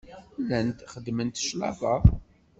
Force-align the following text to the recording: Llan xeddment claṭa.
Llan 0.41 0.67
xeddment 0.91 1.41
claṭa. 1.47 1.95